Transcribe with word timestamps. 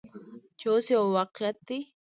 چې 0.59 0.65
اوس 0.71 0.85
یو 0.93 1.03
واقعیت 1.17 1.57
دی. 1.67 1.79